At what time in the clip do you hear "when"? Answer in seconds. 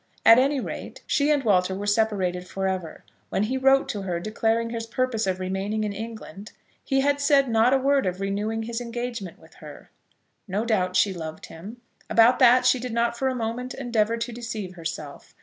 3.29-3.43